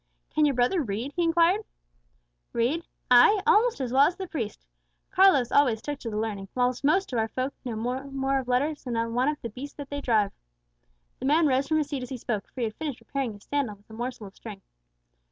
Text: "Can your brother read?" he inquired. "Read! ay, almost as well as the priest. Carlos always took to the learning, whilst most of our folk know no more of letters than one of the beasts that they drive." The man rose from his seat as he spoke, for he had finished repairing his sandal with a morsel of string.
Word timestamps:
"Can 0.33 0.45
your 0.47 0.55
brother 0.55 0.81
read?" 0.81 1.13
he 1.15 1.21
inquired. 1.21 1.61
"Read! 2.53 2.87
ay, 3.11 3.39
almost 3.45 3.79
as 3.79 3.93
well 3.93 4.07
as 4.07 4.15
the 4.15 4.25
priest. 4.25 4.65
Carlos 5.11 5.51
always 5.51 5.79
took 5.79 5.99
to 5.99 6.09
the 6.09 6.17
learning, 6.17 6.47
whilst 6.55 6.83
most 6.83 7.13
of 7.13 7.19
our 7.19 7.27
folk 7.27 7.53
know 7.63 7.75
no 7.75 8.05
more 8.05 8.39
of 8.39 8.47
letters 8.47 8.83
than 8.83 8.95
one 9.13 9.27
of 9.29 9.39
the 9.43 9.49
beasts 9.51 9.75
that 9.75 9.91
they 9.91 10.01
drive." 10.01 10.31
The 11.19 11.25
man 11.25 11.45
rose 11.45 11.67
from 11.67 11.77
his 11.77 11.89
seat 11.89 12.01
as 12.01 12.09
he 12.09 12.17
spoke, 12.17 12.47
for 12.47 12.61
he 12.61 12.63
had 12.63 12.75
finished 12.77 12.99
repairing 12.99 13.33
his 13.33 13.43
sandal 13.43 13.75
with 13.75 13.91
a 13.91 13.93
morsel 13.93 14.25
of 14.25 14.35
string. 14.35 14.63